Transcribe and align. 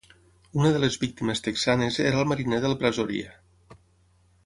Una 0.59 0.71
de 0.75 0.79
les 0.83 0.97
víctimes 1.03 1.45
texanes 1.49 1.99
era 2.07 2.19
el 2.25 2.33
mariner 2.33 2.63
del 2.67 2.77
"Brazoria". 2.83 3.37